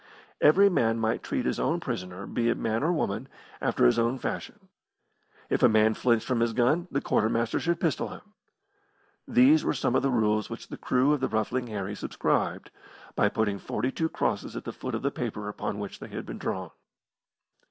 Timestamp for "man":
0.67-0.97, 2.57-2.81, 5.69-5.93